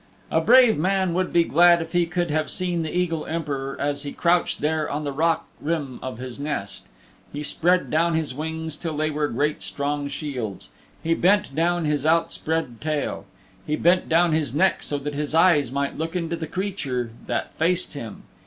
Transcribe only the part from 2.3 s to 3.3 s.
have seen the Eagle